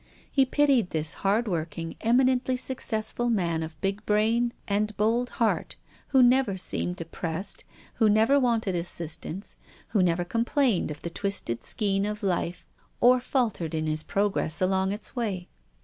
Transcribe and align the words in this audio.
He 0.31 0.47
pitied 0.47 0.89
this 0.89 1.13
hard 1.21 1.47
working, 1.47 1.95
eminently 2.01 2.57
successful 2.57 3.29
man 3.29 3.61
of 3.61 3.79
big 3.81 4.03
brain 4.03 4.51
and 4.67 4.97
bold 4.97 5.29
heart, 5.37 5.75
who 6.07 6.23
never 6.23 6.57
seemed 6.57 6.95
de 6.95 7.05
pressed, 7.05 7.63
who 7.97 8.09
never 8.09 8.39
wanted 8.39 8.73
assistance, 8.73 9.55
who 9.89 10.01
never 10.01 10.25
complained 10.25 10.89
of 10.89 11.03
the 11.03 11.11
twisted 11.11 11.63
skein 11.63 12.07
of 12.07 12.23
life 12.23 12.65
or 12.99 13.19
faltered 13.19 13.75
in 13.75 13.85
his 13.85 14.01
progress 14.01 14.59
along 14.59 14.91
its 14.91 15.15
way. 15.15 15.49